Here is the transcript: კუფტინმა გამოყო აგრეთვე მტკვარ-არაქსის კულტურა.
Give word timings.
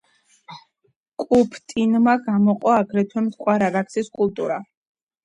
კუფტინმა 1.23 2.15
გამოყო 2.29 2.71
აგრეთვე 2.77 3.23
მტკვარ-არაქსის 3.27 4.11
კულტურა. 4.17 4.59